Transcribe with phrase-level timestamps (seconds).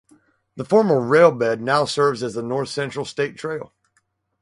[0.55, 3.71] The former railbed now serves as the North Central State Trail.